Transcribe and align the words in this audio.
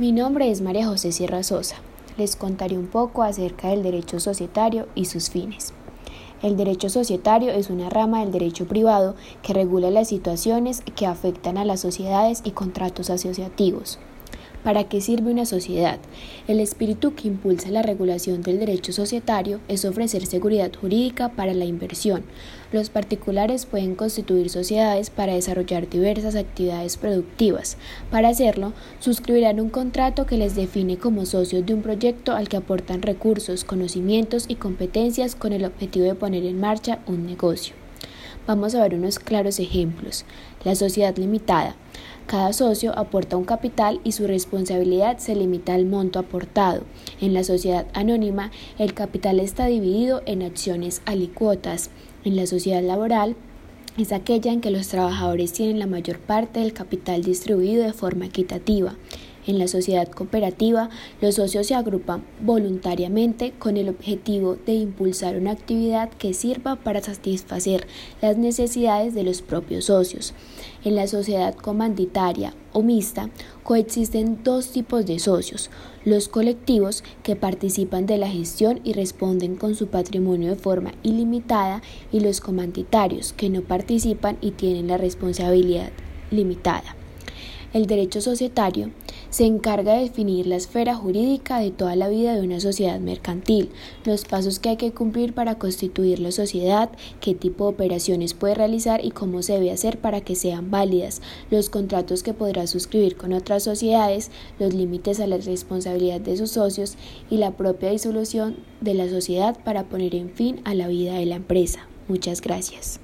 Mi 0.00 0.12
nombre 0.12 0.50
es 0.50 0.62
María 0.62 0.86
José 0.86 1.12
Sierra 1.12 1.42
Sosa. 1.42 1.76
Les 2.16 2.34
contaré 2.34 2.78
un 2.78 2.86
poco 2.86 3.22
acerca 3.22 3.68
del 3.68 3.82
derecho 3.82 4.18
societario 4.18 4.88
y 4.94 5.04
sus 5.04 5.28
fines. 5.28 5.74
El 6.42 6.56
derecho 6.56 6.88
societario 6.88 7.50
es 7.50 7.68
una 7.68 7.90
rama 7.90 8.20
del 8.20 8.32
derecho 8.32 8.66
privado 8.66 9.14
que 9.42 9.52
regula 9.52 9.90
las 9.90 10.08
situaciones 10.08 10.82
que 10.96 11.04
afectan 11.04 11.58
a 11.58 11.66
las 11.66 11.80
sociedades 11.80 12.40
y 12.44 12.52
contratos 12.52 13.10
asociativos. 13.10 13.98
¿Para 14.64 14.84
qué 14.84 15.00
sirve 15.00 15.30
una 15.30 15.46
sociedad? 15.46 15.98
El 16.46 16.60
espíritu 16.60 17.14
que 17.14 17.28
impulsa 17.28 17.70
la 17.70 17.80
regulación 17.80 18.42
del 18.42 18.58
derecho 18.58 18.92
societario 18.92 19.58
es 19.68 19.86
ofrecer 19.86 20.26
seguridad 20.26 20.70
jurídica 20.78 21.30
para 21.30 21.54
la 21.54 21.64
inversión. 21.64 22.24
Los 22.70 22.90
particulares 22.90 23.64
pueden 23.64 23.94
constituir 23.94 24.50
sociedades 24.50 25.08
para 25.08 25.32
desarrollar 25.32 25.88
diversas 25.88 26.36
actividades 26.36 26.98
productivas. 26.98 27.78
Para 28.10 28.28
hacerlo, 28.28 28.74
suscribirán 28.98 29.60
un 29.60 29.70
contrato 29.70 30.26
que 30.26 30.36
les 30.36 30.54
define 30.56 30.98
como 30.98 31.24
socios 31.24 31.64
de 31.64 31.72
un 31.72 31.80
proyecto 31.80 32.32
al 32.32 32.50
que 32.50 32.58
aportan 32.58 33.00
recursos, 33.00 33.64
conocimientos 33.64 34.44
y 34.46 34.56
competencias 34.56 35.36
con 35.36 35.54
el 35.54 35.64
objetivo 35.64 36.04
de 36.04 36.14
poner 36.14 36.44
en 36.44 36.60
marcha 36.60 36.98
un 37.06 37.24
negocio. 37.24 37.74
Vamos 38.46 38.74
a 38.74 38.82
ver 38.82 38.94
unos 38.94 39.18
claros 39.18 39.58
ejemplos. 39.58 40.26
La 40.64 40.74
sociedad 40.74 41.16
limitada. 41.16 41.76
Cada 42.26 42.52
socio 42.52 42.96
aporta 42.96 43.36
un 43.36 43.44
capital 43.44 44.00
y 44.04 44.12
su 44.12 44.26
responsabilidad 44.26 45.18
se 45.18 45.34
limita 45.34 45.74
al 45.74 45.86
monto 45.86 46.18
aportado. 46.18 46.82
En 47.20 47.34
la 47.34 47.42
sociedad 47.42 47.86
anónima, 47.92 48.50
el 48.78 48.94
capital 48.94 49.40
está 49.40 49.66
dividido 49.66 50.22
en 50.26 50.42
acciones 50.42 51.02
alicuotas. 51.06 51.90
En 52.24 52.36
la 52.36 52.46
sociedad 52.46 52.82
laboral, 52.82 53.36
es 53.98 54.12
aquella 54.12 54.52
en 54.52 54.60
que 54.60 54.70
los 54.70 54.88
trabajadores 54.88 55.52
tienen 55.52 55.78
la 55.78 55.86
mayor 55.86 56.20
parte 56.20 56.60
del 56.60 56.72
capital 56.72 57.22
distribuido 57.22 57.82
de 57.82 57.92
forma 57.92 58.26
equitativa. 58.26 58.94
En 59.46 59.58
la 59.58 59.68
sociedad 59.68 60.08
cooperativa, 60.08 60.90
los 61.20 61.36
socios 61.36 61.66
se 61.66 61.74
agrupan 61.74 62.24
voluntariamente 62.42 63.52
con 63.58 63.76
el 63.76 63.88
objetivo 63.88 64.56
de 64.66 64.74
impulsar 64.74 65.36
una 65.36 65.52
actividad 65.52 66.10
que 66.10 66.34
sirva 66.34 66.76
para 66.76 67.00
satisfacer 67.00 67.86
las 68.20 68.36
necesidades 68.36 69.14
de 69.14 69.22
los 69.22 69.40
propios 69.40 69.86
socios. 69.86 70.34
En 70.84 70.94
la 70.94 71.06
sociedad 71.06 71.54
comanditaria 71.54 72.54
o 72.72 72.82
mixta 72.82 73.30
coexisten 73.62 74.42
dos 74.44 74.72
tipos 74.72 75.06
de 75.06 75.18
socios, 75.18 75.70
los 76.04 76.28
colectivos 76.28 77.02
que 77.22 77.36
participan 77.36 78.06
de 78.06 78.18
la 78.18 78.28
gestión 78.28 78.80
y 78.84 78.92
responden 78.92 79.56
con 79.56 79.74
su 79.74 79.88
patrimonio 79.88 80.50
de 80.50 80.56
forma 80.56 80.92
ilimitada 81.02 81.82
y 82.12 82.20
los 82.20 82.40
comanditarios 82.40 83.32
que 83.32 83.50
no 83.50 83.62
participan 83.62 84.36
y 84.40 84.52
tienen 84.52 84.88
la 84.88 84.98
responsabilidad 84.98 85.90
limitada. 86.30 86.96
El 87.72 87.86
derecho 87.86 88.20
societario 88.20 88.90
se 89.30 89.46
encarga 89.46 89.94
de 89.94 90.02
definir 90.02 90.46
la 90.46 90.56
esfera 90.56 90.94
jurídica 90.94 91.58
de 91.60 91.70
toda 91.70 91.96
la 91.96 92.08
vida 92.08 92.34
de 92.34 92.42
una 92.42 92.60
sociedad 92.60 93.00
mercantil, 93.00 93.70
los 94.04 94.24
pasos 94.24 94.58
que 94.58 94.70
hay 94.70 94.76
que 94.76 94.92
cumplir 94.92 95.32
para 95.32 95.56
constituir 95.56 96.18
la 96.18 96.32
sociedad, 96.32 96.90
qué 97.20 97.34
tipo 97.34 97.64
de 97.64 97.70
operaciones 97.70 98.34
puede 98.34 98.54
realizar 98.54 99.04
y 99.04 99.10
cómo 99.10 99.42
se 99.42 99.54
debe 99.54 99.72
hacer 99.72 99.98
para 99.98 100.20
que 100.20 100.34
sean 100.34 100.70
válidas, 100.70 101.22
los 101.50 101.70
contratos 101.70 102.22
que 102.22 102.34
podrá 102.34 102.66
suscribir 102.66 103.16
con 103.16 103.32
otras 103.32 103.62
sociedades, 103.62 104.30
los 104.58 104.74
límites 104.74 105.20
a 105.20 105.26
la 105.26 105.38
responsabilidad 105.38 106.20
de 106.20 106.36
sus 106.36 106.50
socios 106.50 106.96
y 107.30 107.38
la 107.38 107.52
propia 107.52 107.90
disolución 107.90 108.56
de 108.80 108.94
la 108.94 109.08
sociedad 109.08 109.58
para 109.64 109.84
poner 109.84 110.14
en 110.14 110.30
fin 110.30 110.60
a 110.64 110.74
la 110.74 110.88
vida 110.88 111.14
de 111.14 111.26
la 111.26 111.36
empresa. 111.36 111.86
Muchas 112.08 112.40
gracias. 112.40 113.00